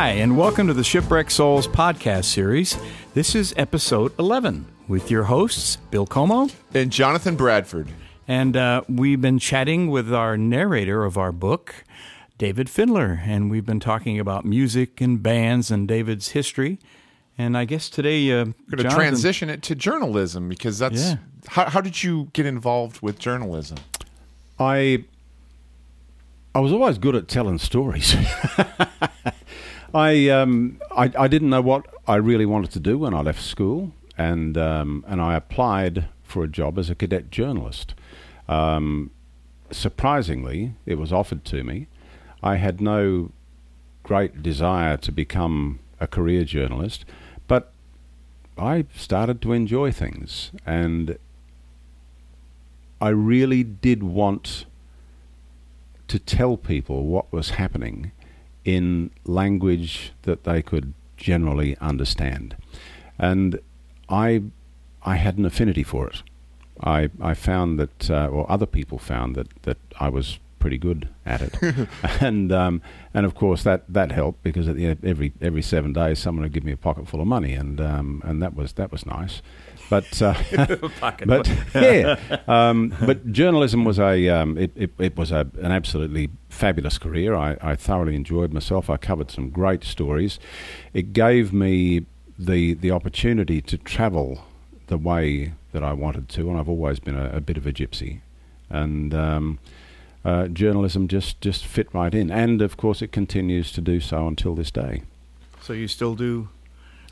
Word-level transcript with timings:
Hi, 0.00 0.12
and 0.12 0.38
welcome 0.38 0.66
to 0.66 0.72
the 0.72 0.82
Shipwrecked 0.82 1.30
Souls 1.30 1.68
podcast 1.68 2.24
series. 2.24 2.78
This 3.12 3.34
is 3.34 3.52
episode 3.58 4.18
11 4.18 4.64
with 4.88 5.10
your 5.10 5.24
hosts, 5.24 5.76
Bill 5.76 6.06
Como. 6.06 6.48
And 6.72 6.90
Jonathan 6.90 7.36
Bradford. 7.36 7.88
And 8.26 8.56
uh, 8.56 8.80
we've 8.88 9.20
been 9.20 9.38
chatting 9.38 9.90
with 9.90 10.10
our 10.10 10.38
narrator 10.38 11.04
of 11.04 11.18
our 11.18 11.32
book, 11.32 11.84
David 12.38 12.70
Fiddler. 12.70 13.20
And 13.26 13.50
we've 13.50 13.66
been 13.66 13.78
talking 13.78 14.18
about 14.18 14.46
music 14.46 15.02
and 15.02 15.22
bands 15.22 15.70
and 15.70 15.86
David's 15.86 16.28
history. 16.28 16.78
And 17.36 17.54
I 17.54 17.66
guess 17.66 17.90
today, 17.90 18.32
uh, 18.32 18.46
We're 18.70 18.78
going 18.78 18.88
to 18.88 18.96
transition 18.96 19.50
it 19.50 19.60
to 19.64 19.74
journalism 19.74 20.48
because 20.48 20.78
that's. 20.78 21.10
Yeah. 21.10 21.16
How, 21.46 21.68
how 21.68 21.82
did 21.82 22.02
you 22.02 22.30
get 22.32 22.46
involved 22.46 23.02
with 23.02 23.18
journalism? 23.18 23.76
I 24.58 25.04
I 26.54 26.60
was 26.60 26.72
always 26.72 26.96
good 26.96 27.14
at 27.14 27.28
telling 27.28 27.58
stories. 27.58 28.16
I, 29.94 30.28
um, 30.28 30.80
I 30.90 31.10
I 31.18 31.28
didn't 31.28 31.50
know 31.50 31.60
what 31.60 31.86
I 32.06 32.16
really 32.16 32.46
wanted 32.46 32.70
to 32.72 32.80
do 32.80 32.98
when 32.98 33.14
I 33.14 33.20
left 33.22 33.42
school, 33.42 33.92
and 34.16 34.56
um, 34.56 35.04
and 35.08 35.20
I 35.20 35.34
applied 35.34 36.08
for 36.22 36.44
a 36.44 36.48
job 36.48 36.78
as 36.78 36.90
a 36.90 36.94
cadet 36.94 37.30
journalist. 37.30 37.94
Um, 38.48 39.10
surprisingly, 39.70 40.74
it 40.86 40.96
was 40.96 41.12
offered 41.12 41.44
to 41.46 41.64
me. 41.64 41.88
I 42.42 42.56
had 42.56 42.80
no 42.80 43.32
great 44.02 44.42
desire 44.42 44.96
to 44.98 45.12
become 45.12 45.80
a 45.98 46.06
career 46.06 46.44
journalist, 46.44 47.04
but 47.48 47.72
I 48.56 48.86
started 48.94 49.42
to 49.42 49.52
enjoy 49.52 49.90
things, 49.90 50.52
and 50.64 51.18
I 53.00 53.08
really 53.08 53.64
did 53.64 54.02
want 54.02 54.66
to 56.08 56.18
tell 56.18 56.56
people 56.56 57.06
what 57.06 57.32
was 57.32 57.50
happening 57.50 58.12
in 58.64 59.10
language 59.24 60.12
that 60.22 60.44
they 60.44 60.62
could 60.62 60.92
generally 61.16 61.76
understand. 61.78 62.56
And 63.18 63.60
I, 64.08 64.42
I 65.02 65.16
had 65.16 65.38
an 65.38 65.44
affinity 65.44 65.82
for 65.82 66.08
it. 66.08 66.22
I, 66.82 67.10
I 67.20 67.34
found 67.34 67.78
that, 67.78 68.10
uh, 68.10 68.28
or 68.28 68.50
other 68.50 68.66
people 68.66 68.98
found 68.98 69.34
that, 69.36 69.48
that 69.62 69.78
I 69.98 70.08
was 70.08 70.38
pretty 70.60 70.78
good 70.78 71.08
at 71.26 71.40
it, 71.42 71.88
and 72.20 72.52
um, 72.52 72.80
and 73.12 73.26
of 73.26 73.34
course 73.34 73.64
that, 73.64 73.82
that 73.92 74.12
helped 74.12 74.44
because 74.44 74.68
at 74.68 74.76
the 74.76 74.86
end, 74.86 75.04
every 75.04 75.32
every 75.40 75.62
seven 75.62 75.92
days 75.92 76.20
someone 76.20 76.44
would 76.44 76.52
give 76.52 76.62
me 76.62 76.70
a 76.70 76.76
pocket 76.76 77.08
full 77.08 77.20
of 77.20 77.26
money, 77.26 77.54
and 77.54 77.80
um, 77.80 78.22
and 78.24 78.40
that 78.40 78.54
was 78.54 78.74
that 78.74 78.92
was 78.92 79.04
nice. 79.04 79.42
But 79.90 80.22
uh, 80.22 80.34
but 81.26 81.50
yeah, 81.74 82.16
um, 82.46 82.94
but 83.04 83.32
journalism 83.32 83.84
was 83.84 83.98
a 83.98 84.28
um, 84.28 84.56
it, 84.56 84.70
it, 84.76 84.92
it 84.98 85.16
was 85.16 85.32
a, 85.32 85.50
an 85.60 85.72
absolutely 85.72 86.30
fabulous 86.48 86.96
career. 86.96 87.34
I, 87.34 87.56
I 87.60 87.74
thoroughly 87.74 88.14
enjoyed 88.14 88.52
myself. 88.52 88.88
I 88.88 88.96
covered 88.96 89.32
some 89.32 89.50
great 89.50 89.82
stories. 89.82 90.38
It 90.94 91.12
gave 91.12 91.52
me 91.52 92.06
the 92.38 92.74
the 92.74 92.92
opportunity 92.92 93.60
to 93.62 93.76
travel 93.76 94.44
the 94.86 94.98
way 94.98 95.54
that 95.72 95.82
I 95.82 95.92
wanted 95.92 96.28
to, 96.30 96.48
and 96.50 96.58
I've 96.58 96.68
always 96.68 97.00
been 97.00 97.16
a, 97.16 97.30
a 97.30 97.40
bit 97.40 97.56
of 97.56 97.66
a 97.66 97.72
gypsy, 97.72 98.20
and. 98.70 99.12
Um, 99.12 99.58
uh, 100.24 100.48
journalism 100.48 101.08
just, 101.08 101.40
just 101.40 101.66
fit 101.66 101.88
right 101.94 102.14
in, 102.14 102.30
and 102.30 102.60
of 102.62 102.76
course 102.76 103.02
it 103.02 103.12
continues 103.12 103.72
to 103.72 103.80
do 103.80 104.00
so 104.00 104.26
until 104.26 104.54
this 104.54 104.70
day. 104.70 105.02
So 105.62 105.72
you 105.72 105.88
still 105.88 106.14
do. 106.14 106.48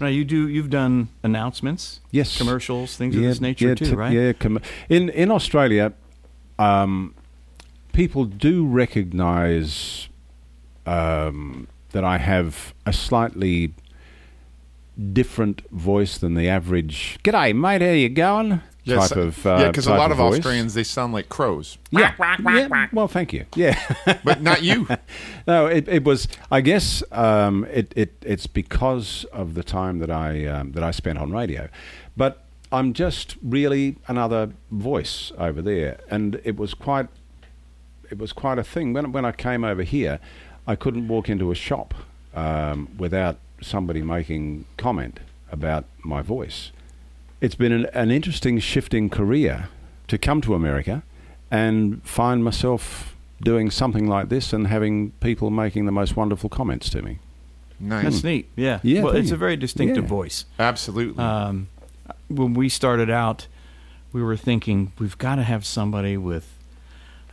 No, 0.01 0.07
you 0.07 0.25
do. 0.25 0.49
You've 0.49 0.71
done 0.71 1.09
announcements, 1.23 2.01
Yes, 2.13 2.39
commercials, 2.39 2.97
things 2.97 3.17
of 3.17 3.23
this 3.23 3.41
nature 3.41 3.69
yeah, 3.69 3.75
too, 3.75 3.85
t- 3.87 3.95
right? 3.95 4.13
Yeah, 4.13 4.33
com- 4.33 4.61
in 4.89 5.09
in 5.09 5.31
Australia, 5.31 5.93
um, 6.59 7.15
people 7.93 8.25
do 8.25 8.65
recognise 8.65 10.09
um, 10.87 11.67
that 11.91 12.05
I 12.05 12.19
have 12.19 12.75
a 12.87 12.93
slightly 12.93 13.75
different 15.13 15.69
voice 15.71 16.17
than 16.19 16.35
the 16.35 16.49
average. 16.49 17.19
G'day, 17.25 17.55
mate. 17.55 17.83
How 17.83 17.91
you 17.91 18.09
going? 18.09 18.63
Yes, 18.89 19.09
type 19.09 19.19
of 19.19 19.47
uh, 19.47 19.57
yeah, 19.61 19.67
because 19.69 19.87
a 19.87 19.95
lot 19.95 20.11
of 20.11 20.17
voice. 20.17 20.39
Australians 20.39 20.75
they 20.75 20.85
sound 20.85 21.13
like 21.13 21.29
crows, 21.29 21.79
Yeah. 21.91 22.15
yeah. 22.19 22.89
Well, 22.93 23.09
thank 23.09 23.33
you. 23.33 23.47
Yeah. 23.55 23.79
but 24.25 24.43
not 24.43 24.63
you. 24.63 24.89
no, 25.47 25.67
it, 25.67 25.89
it 25.89 26.05
was. 26.05 26.29
I 26.51 26.61
guess 26.61 27.03
um, 27.13 27.67
it, 27.71 27.93
it 27.97 28.13
it's 28.23 28.47
because 28.47 29.25
of 29.33 29.55
the 29.55 29.63
time 29.63 29.99
that 29.99 30.11
I 30.11 30.47
um, 30.47 30.73
that 30.73 30.83
I 30.83 30.91
spent 30.91 31.19
on 31.19 31.31
radio, 31.31 31.69
but 32.17 32.45
I'm 32.71 32.93
just 32.93 33.37
really 33.43 33.97
another 34.07 34.51
voice 34.71 35.33
over 35.39 35.63
there, 35.63 36.01
and 36.11 36.41
it 36.45 36.57
was 36.57 36.75
quite 36.75 37.09
it 38.11 38.19
was 38.19 38.33
quite 38.33 38.59
a 38.59 38.65
thing 38.65 38.93
when 38.93 39.13
when 39.13 39.25
I 39.25 39.33
came 39.33 39.65
over 39.65 39.83
here. 39.83 40.21
I 40.67 40.77
couldn't 40.77 41.09
walk 41.09 41.31
into 41.31 41.51
a 41.51 41.55
shop 41.55 41.95
um, 42.35 42.91
without 42.99 43.39
somebody 43.63 44.03
making 44.03 44.67
comment 44.77 45.19
about 45.51 45.87
my 46.05 46.21
voice. 46.21 46.73
It's 47.41 47.55
been 47.55 47.73
an, 47.73 47.87
an 47.95 48.11
interesting 48.11 48.59
shifting 48.59 49.09
career 49.11 49.69
to 50.09 50.19
come 50.19 50.41
to 50.43 50.55
America 50.55 51.03
and 51.51 52.03
find 52.05 52.43
myself 52.45 53.15
doing 53.41 53.71
something 53.71 54.09
like 54.09 54.29
this 54.29 54.53
and 54.53 54.67
having 54.67 55.13
people 55.21 55.51
making 55.51 55.87
the 55.87 55.93
most 55.93 56.17
wonderful 56.17 56.51
comments 56.51 56.91
to 56.91 57.03
me. 57.03 57.19
Nice. 57.79 58.03
That's 58.05 58.25
neat. 58.25 58.49
Yeah. 58.57 58.81
Yeah, 58.83 59.03
Well, 59.05 59.15
it's 59.17 59.29
you. 59.31 59.35
a 59.37 59.39
very 59.39 59.57
distinctive 59.57 60.05
Yeah. 60.05 60.09
voice. 60.09 60.45
Absolutely. 60.59 61.23
Um, 61.23 61.69
when 62.29 62.55
we 62.55 62.69
started 62.69 63.09
out, 63.09 63.47
we 64.13 64.21
were 64.23 64.37
thinking 64.37 64.93
we've 64.99 65.17
got 65.19 65.37
to 65.37 65.45
have 65.45 65.65
somebody 65.65 66.17
with 66.17 66.53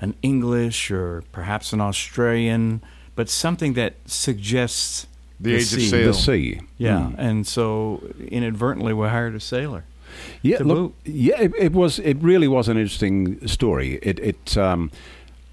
an 0.01 0.13
English 0.21 0.91
or 0.91 1.23
perhaps 1.31 1.73
an 1.73 1.81
Australian, 1.81 2.81
but 3.15 3.27
something 3.29 3.73
that 3.73 3.95
suggests 4.05 5.07
the, 5.39 5.55
age 5.55 5.61
of 5.63 5.67
sea. 5.69 5.87
sail. 5.89 6.07
The 6.07 6.13
sea. 6.13 6.61
Yeah, 6.77 6.99
Mm. 7.11 7.15
and 7.17 7.47
so 7.47 8.03
inadvertently 8.27 8.93
we 8.93 9.07
hired 9.07 9.33
a 9.35 9.39
sailor. 9.39 9.83
Yeah, 10.41 10.57
look, 10.61 10.93
yeah, 11.03 11.39
it, 11.41 11.53
it 11.57 11.73
was. 11.73 11.99
It 11.99 12.17
really 12.21 12.47
was 12.47 12.67
an 12.67 12.77
interesting 12.77 13.45
story. 13.47 13.99
It, 14.01 14.19
it 14.19 14.57
um, 14.57 14.91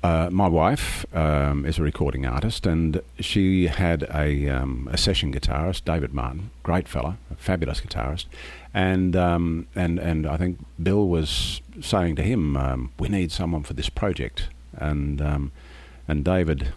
uh, 0.03 0.29
my 0.33 0.49
wife 0.49 1.07
um, 1.15 1.65
is 1.65 1.79
a 1.79 1.83
recording 1.83 2.27
artist, 2.27 2.67
and 2.67 3.01
she 3.21 3.69
had 3.69 4.03
a, 4.13 4.49
um, 4.49 4.89
a 4.91 4.97
session 4.97 5.33
guitarist, 5.33 5.85
David 5.85 6.13
Martin, 6.13 6.51
great 6.65 6.89
fella, 6.89 7.19
a 7.31 7.37
fabulous 7.37 7.81
guitarist, 7.81 8.27
and 8.75 9.15
um, 9.15 9.69
and 9.77 10.01
and 10.01 10.27
I 10.27 10.37
think 10.37 10.59
Bill 10.83 11.07
was 11.07 11.61
saying 11.81 12.17
to 12.17 12.23
him, 12.23 12.57
um, 12.57 12.91
"We 12.99 13.09
need 13.09 13.31
someone 13.31 13.63
for 13.63 13.75
this 13.75 13.89
project," 13.89 14.49
and 14.77 15.23
um, 15.23 15.53
and 16.09 16.25
David 16.25 16.73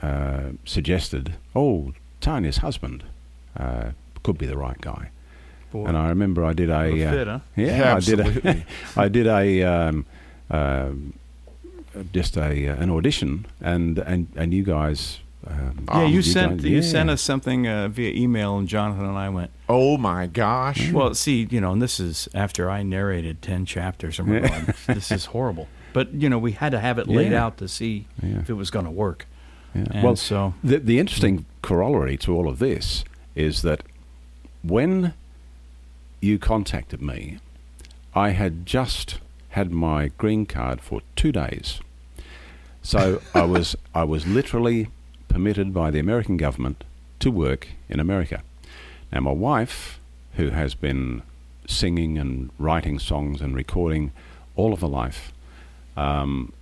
uh, 0.00 0.52
suggested, 0.64 1.34
"Oh, 1.54 1.92
Tanya's 2.22 2.58
husband 2.58 3.04
uh, 3.54 3.90
could 4.22 4.38
be 4.38 4.46
the 4.46 4.56
right 4.56 4.80
guy." 4.80 5.10
Boy, 5.72 5.86
And 5.86 5.96
I 5.96 6.08
remember 6.10 6.44
I 6.44 6.52
did 6.52 6.70
a 6.70 6.80
a 6.82 7.04
uh, 7.06 7.10
fit, 7.10 7.26
yeah, 7.26 7.40
Yeah, 7.56 7.96
I 7.96 8.00
did. 8.00 8.20
A, 8.20 8.64
I 8.96 9.08
did 9.08 9.26
a 9.26 9.62
um, 9.62 10.06
um, 10.50 11.14
just 12.12 12.36
a 12.36 12.68
uh, 12.68 12.76
an 12.82 12.90
audition, 12.90 13.46
and 13.60 13.98
and 13.98 14.26
and 14.36 14.52
you 14.54 14.62
guys. 14.64 15.18
Um, 15.46 15.86
Yeah, 15.88 16.04
you, 16.06 16.14
you 16.16 16.22
sent 16.22 16.56
guys- 16.58 16.64
you 16.70 16.76
yeah. 16.76 16.82
sent 16.82 17.10
us 17.10 17.20
something 17.20 17.66
uh, 17.66 17.88
via 17.88 18.10
email, 18.14 18.56
and 18.58 18.68
Jonathan 18.68 19.06
and 19.06 19.18
I 19.18 19.28
went. 19.28 19.50
oh 19.68 19.98
my 19.98 20.26
gosh. 20.28 20.92
Well, 20.92 21.14
see, 21.14 21.48
you 21.50 21.60
know, 21.60 21.72
and 21.72 21.82
this 21.82 21.98
is 21.98 22.28
after 22.34 22.70
I 22.70 22.82
narrated 22.84 23.42
ten 23.42 23.66
chapters, 23.66 24.18
and 24.18 24.28
we're 24.28 24.40
going, 24.48 24.66
"This 24.86 25.10
is 25.10 25.26
horrible." 25.26 25.66
But 25.92 26.14
you 26.14 26.28
know, 26.30 26.38
we 26.38 26.52
had 26.52 26.70
to 26.72 26.78
have 26.80 26.98
it 26.98 27.08
laid 27.08 27.32
Yeah. 27.32 27.44
out 27.44 27.56
to 27.58 27.66
see 27.68 28.06
Yeah. 28.22 28.38
if 28.40 28.48
it 28.50 28.54
was 28.54 28.70
going 28.70 28.84
to 28.86 28.90
work. 28.92 29.26
Yeah. 29.74 29.84
And 29.90 30.02
Well, 30.04 30.16
so 30.16 30.54
the 30.62 30.78
the 30.78 30.98
interesting 30.98 31.44
corollary 31.60 32.16
to 32.18 32.34
all 32.36 32.48
of 32.48 32.58
this 32.58 33.04
is 33.34 33.62
that 33.62 33.82
when 34.62 35.12
you 36.22 36.38
contacted 36.38 37.02
me, 37.02 37.38
I 38.14 38.30
had 38.30 38.64
just 38.64 39.18
had 39.50 39.70
my 39.70 40.08
green 40.16 40.46
card 40.46 40.80
for 40.80 41.02
two 41.16 41.32
days, 41.32 41.80
so 42.80 43.20
I 43.34 43.42
was 43.54 43.76
I 43.94 44.04
was 44.04 44.26
literally 44.26 44.88
permitted 45.28 45.74
by 45.74 45.90
the 45.90 45.98
American 45.98 46.36
government 46.36 46.84
to 47.18 47.30
work 47.30 47.68
in 47.88 47.98
America. 47.98 48.42
Now, 49.12 49.20
my 49.20 49.32
wife, 49.32 49.98
who 50.34 50.50
has 50.50 50.74
been 50.74 51.22
singing 51.66 52.18
and 52.18 52.50
writing 52.58 52.98
songs 52.98 53.40
and 53.40 53.54
recording 53.54 54.12
all 54.56 54.72
of 54.72 54.80
her 54.80 54.86
life, 54.86 55.32
um, 55.96 56.52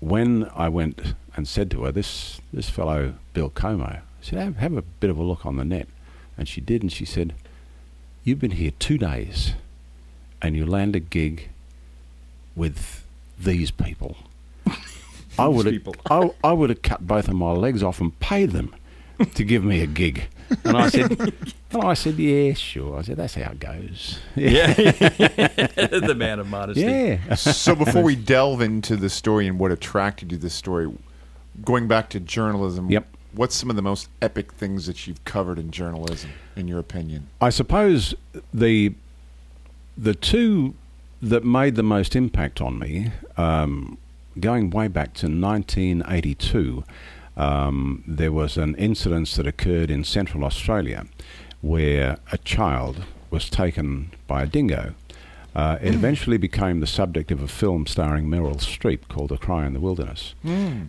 when 0.00 0.50
I 0.54 0.68
went 0.68 1.14
and 1.36 1.46
said 1.46 1.70
to 1.72 1.84
her, 1.84 1.92
"This 1.92 2.40
this 2.54 2.70
fellow 2.70 3.14
Bill 3.34 3.50
Como," 3.50 3.84
I 3.84 4.00
said, 4.22 4.38
have, 4.38 4.56
"Have 4.56 4.76
a 4.78 4.82
bit 4.82 5.10
of 5.10 5.18
a 5.18 5.22
look 5.22 5.44
on 5.44 5.56
the 5.56 5.64
net," 5.64 5.88
and 6.38 6.48
she 6.48 6.62
did, 6.62 6.80
and 6.80 6.90
she 6.90 7.04
said, 7.04 7.34
"You've 8.24 8.40
been 8.40 8.52
here 8.52 8.72
two 8.78 8.98
days, 8.98 9.54
and 10.42 10.56
you 10.56 10.66
land 10.66 10.96
a 10.96 11.00
gig 11.00 11.48
with 12.56 13.04
these 13.38 13.70
people." 13.70 14.16
I 15.38 15.48
would 15.48 15.66
have. 15.66 15.88
I, 16.10 16.30
I 16.44 16.52
would 16.52 16.70
have 16.70 16.82
cut 16.82 17.06
both 17.06 17.28
of 17.28 17.34
my 17.34 17.52
legs 17.52 17.82
off 17.82 18.00
and 18.00 18.18
paid 18.20 18.50
them 18.50 18.74
to 19.34 19.44
give 19.44 19.64
me 19.64 19.80
a 19.80 19.86
gig. 19.86 20.28
And 20.64 20.76
I 20.76 20.88
said, 20.88 21.10
and 21.70 21.82
I 21.82 21.94
said, 21.94 22.18
yeah, 22.18 22.52
sure. 22.54 22.98
I 22.98 23.02
said, 23.02 23.16
that's 23.16 23.34
how 23.34 23.52
it 23.52 23.60
goes. 23.60 24.18
yeah, 24.34 24.72
the 24.74 26.14
man 26.16 26.40
of 26.40 26.48
modesty. 26.48 26.82
Yeah. 26.82 27.34
so 27.36 27.74
before 27.74 28.02
we 28.02 28.16
delve 28.16 28.60
into 28.60 28.96
the 28.96 29.08
story 29.08 29.46
and 29.46 29.58
what 29.58 29.70
attracted 29.70 30.32
you 30.32 30.38
to 30.38 30.42
the 30.42 30.50
story, 30.50 30.92
going 31.64 31.86
back 31.88 32.10
to 32.10 32.20
journalism, 32.20 32.90
Yep. 32.90 33.06
What's 33.32 33.54
some 33.54 33.70
of 33.70 33.76
the 33.76 33.82
most 33.82 34.08
epic 34.20 34.52
things 34.52 34.86
that 34.86 35.06
you've 35.06 35.24
covered 35.24 35.58
in 35.58 35.70
journalism, 35.70 36.30
in 36.56 36.66
your 36.68 36.78
opinion? 36.78 37.28
I 37.40 37.50
suppose 37.50 38.14
the 38.52 38.94
the 39.96 40.14
two 40.14 40.74
that 41.22 41.44
made 41.44 41.74
the 41.74 41.82
most 41.82 42.16
impact 42.16 42.60
on 42.60 42.78
me, 42.78 43.12
um, 43.36 43.98
going 44.38 44.70
way 44.70 44.88
back 44.88 45.12
to 45.14 45.26
1982, 45.26 46.84
um, 47.36 48.02
there 48.06 48.32
was 48.32 48.56
an 48.56 48.74
incident 48.76 49.28
that 49.30 49.46
occurred 49.46 49.90
in 49.90 50.04
Central 50.04 50.44
Australia 50.44 51.06
where 51.60 52.18
a 52.32 52.38
child 52.38 53.04
was 53.30 53.50
taken 53.50 54.10
by 54.26 54.42
a 54.42 54.46
dingo. 54.46 54.94
Uh, 55.54 55.78
it 55.82 55.94
eventually 55.94 56.36
became 56.38 56.78
the 56.80 56.86
subject 56.86 57.32
of 57.32 57.42
a 57.42 57.48
film 57.48 57.86
starring 57.86 58.26
Meryl 58.26 58.56
Streep 58.56 59.08
called 59.08 59.32
A 59.32 59.36
Cry 59.38 59.66
in 59.66 59.72
the 59.72 59.80
Wilderness, 59.80 60.34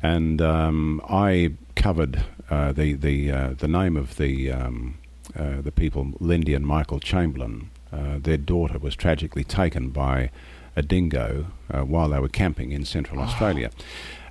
and 0.04 0.42
um, 0.42 1.02
I 1.10 1.54
covered 1.76 2.24
uh, 2.50 2.72
the 2.72 2.94
the 2.94 3.32
uh, 3.32 3.54
the 3.58 3.68
name 3.68 3.98
of 3.98 4.18
the 4.18 4.52
um, 4.52 4.98
uh, 5.36 5.62
the 5.62 5.72
people, 5.72 6.14
Lindy 6.20 6.54
and 6.54 6.66
Michael 6.66 7.00
Chamberlain. 7.00 7.72
Uh, 7.92 8.20
their 8.20 8.38
daughter 8.38 8.78
was 8.78 8.96
tragically 8.96 9.44
taken 9.44 9.90
by 9.90 10.30
a 10.76 10.82
dingo 10.82 11.48
uh, 11.74 11.82
while 11.82 12.10
they 12.10 12.20
were 12.20 12.30
camping 12.30 12.72
in 12.72 12.86
Central 12.86 13.20
Australia, 13.20 13.72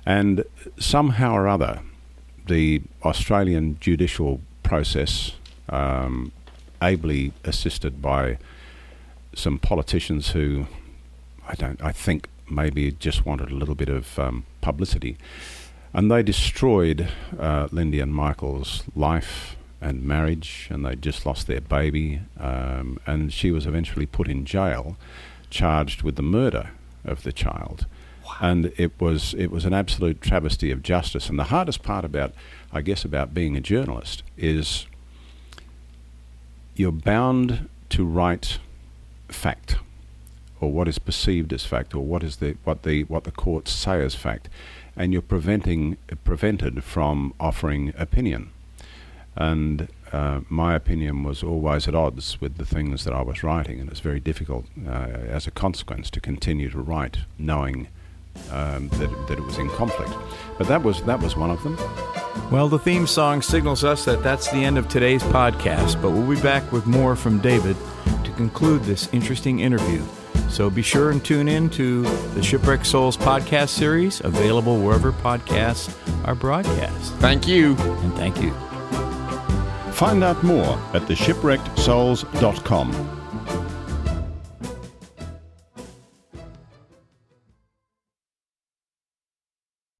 and 0.05 0.45
somehow 0.79 1.33
or 1.33 1.47
other, 1.47 1.81
the 2.47 2.81
Australian 3.03 3.77
judicial 3.79 4.39
process, 4.63 5.33
um, 5.69 6.31
ably 6.81 7.33
assisted 7.43 8.01
by 8.01 8.37
some 9.33 9.57
politicians 9.57 10.31
who 10.31 10.67
I 11.47 11.55
don't 11.55 11.81
I 11.83 11.91
think 11.91 12.27
maybe 12.49 12.91
just 12.91 13.25
wanted 13.25 13.49
a 13.49 13.55
little 13.55 13.75
bit 13.75 13.89
of 13.89 14.19
um, 14.19 14.45
publicity, 14.61 15.17
and 15.93 16.11
they 16.11 16.23
destroyed 16.23 17.07
uh, 17.39 17.67
Lindy 17.71 17.99
and 17.99 18.13
Michael's 18.13 18.83
life 18.95 19.55
and 19.79 20.03
marriage, 20.03 20.67
and 20.69 20.85
they 20.85 20.95
just 20.95 21.25
lost 21.25 21.47
their 21.47 21.61
baby, 21.61 22.21
um, 22.39 22.99
and 23.07 23.33
she 23.33 23.51
was 23.51 23.65
eventually 23.65 24.05
put 24.05 24.27
in 24.27 24.45
jail, 24.45 24.95
charged 25.49 26.03
with 26.03 26.15
the 26.15 26.21
murder 26.21 26.69
of 27.03 27.23
the 27.23 27.31
child. 27.31 27.87
And 28.39 28.71
it 28.77 28.91
was 28.99 29.33
it 29.33 29.51
was 29.51 29.65
an 29.65 29.73
absolute 29.73 30.21
travesty 30.21 30.71
of 30.71 30.83
justice. 30.83 31.29
And 31.29 31.37
the 31.37 31.45
hardest 31.45 31.83
part 31.83 32.05
about, 32.05 32.33
I 32.71 32.81
guess, 32.81 33.03
about 33.03 33.33
being 33.33 33.57
a 33.57 33.61
journalist 33.61 34.23
is 34.37 34.85
you're 36.75 36.91
bound 36.91 37.67
to 37.89 38.05
write 38.05 38.59
fact 39.41 39.77
or 40.59 40.71
what 40.71 40.87
is 40.87 40.99
perceived 40.99 41.51
as 41.51 41.65
fact 41.65 41.95
or 41.95 42.05
what 42.05 42.23
is 42.23 42.37
the 42.37 42.55
what 42.63 42.83
the 42.83 43.03
what 43.05 43.23
the 43.23 43.31
courts 43.31 43.71
say 43.71 44.03
as 44.03 44.13
fact 44.13 44.47
and 44.95 45.11
you're 45.11 45.21
preventing 45.21 45.97
prevented 46.23 46.83
from 46.83 47.33
offering 47.39 47.93
opinion. 47.97 48.51
And 49.35 49.87
uh, 50.11 50.41
my 50.49 50.75
opinion 50.75 51.23
was 51.23 51.41
always 51.41 51.87
at 51.87 51.95
odds 51.95 52.39
with 52.41 52.57
the 52.57 52.65
things 52.65 53.05
that 53.05 53.13
I 53.13 53.21
was 53.21 53.43
writing 53.43 53.79
and 53.79 53.89
it's 53.89 54.01
very 54.01 54.19
difficult 54.19 54.65
uh, 54.85 55.37
as 55.37 55.47
a 55.47 55.51
consequence 55.51 56.09
to 56.11 56.19
continue 56.19 56.69
to 56.69 56.81
write 56.81 57.19
knowing 57.39 57.87
um, 58.51 58.89
that, 58.99 59.09
that 59.27 59.39
it 59.39 59.43
was 59.43 59.57
in 59.57 59.69
conflict. 59.69 60.13
But 60.57 60.67
that 60.67 60.83
was 60.83 61.01
that 61.03 61.19
was 61.19 61.35
one 61.35 61.49
of 61.49 61.63
them. 61.63 61.77
Well, 62.51 62.69
the 62.69 62.79
theme 62.79 63.07
song 63.07 63.41
signals 63.41 63.83
us 63.83 64.05
that 64.05 64.21
that's 64.21 64.51
the 64.51 64.63
end 64.63 64.77
of 64.77 64.87
today's 64.87 65.23
podcast, 65.23 66.01
but 66.01 66.11
we'll 66.11 66.35
be 66.35 66.41
back 66.41 66.69
with 66.71 66.85
more 66.85 67.15
from 67.15 67.39
David 67.39 67.75
conclude 68.49 68.83
this 68.83 69.07
interesting 69.13 69.59
interview. 69.59 70.03
So 70.49 70.69
be 70.69 70.81
sure 70.81 71.11
and 71.11 71.23
tune 71.23 71.47
in 71.47 71.69
to 71.71 72.01
the 72.33 72.43
Shipwrecked 72.43 72.85
Souls 72.85 73.15
podcast 73.15 73.69
series, 73.69 74.19
available 74.21 74.81
wherever 74.81 75.13
podcasts 75.13 75.95
are 76.25 76.35
broadcast. 76.35 77.13
Thank 77.15 77.47
you. 77.47 77.75
And 77.77 78.13
thank 78.15 78.41
you. 78.41 78.51
find 79.93 80.23
out 80.23 80.43
more 80.43 80.77
at 80.93 81.03
theshipwreckedsouls.com 81.03 83.20